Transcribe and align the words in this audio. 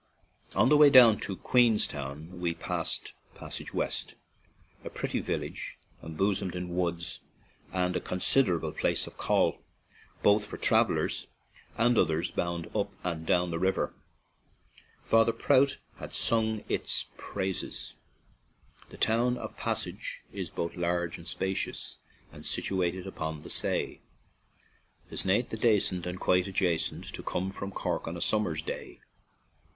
On 0.55 0.67
the 0.69 0.77
way 0.77 0.89
down 0.89 1.19
to 1.19 1.35
Queenstown 1.37 2.39
we 2.39 2.55
passed 2.55 3.13
Passage 3.35 3.71
West, 3.71 4.15
a 4.83 4.89
pretty 4.89 5.19
village 5.19 5.77
em 6.03 6.15
bosomed 6.15 6.55
in 6.55 6.75
woods, 6.75 7.19
and 7.71 7.95
a 7.95 7.99
considerable 8.01 8.71
place 8.71 9.05
of 9.05 9.19
call, 9.19 9.59
both 10.23 10.43
for 10.43 10.57
travelers 10.57 11.27
and 11.77 11.99
others 11.99 12.31
bound 12.31 12.75
up 12.75 12.91
and 13.03 13.27
down 13.27 13.51
the 13.51 13.59
river. 13.59 13.93
"Father 15.03 15.31
Prout" 15.31 15.77
has 15.99 16.15
sung 16.15 16.63
its 16.67 17.11
praises: 17.15 17.93
134 18.89 18.89
CORK 18.89 18.89
AND 18.89 18.89
QUBBNSTOWN" 18.89 18.89
The 18.89 19.05
town 19.05 19.37
of 19.37 19.55
Passage 19.55 20.21
is 20.33 20.49
both 20.49 20.75
large 20.75 21.19
and 21.19 21.27
spacious, 21.27 21.99
And 22.33 22.43
situated 22.43 23.05
upon 23.05 23.43
the 23.43 23.51
say; 23.51 23.99
Tis 25.11 25.25
nate 25.25 25.51
and 25.53 25.61
dacent, 25.61 26.07
and 26.07 26.19
quite 26.19 26.47
adjacent 26.47 27.05
To 27.13 27.21
come 27.21 27.51
from 27.51 27.69
Cork 27.69 28.07
on 28.07 28.17
a 28.17 28.21
summer's 28.21 28.63
day. 28.63 28.99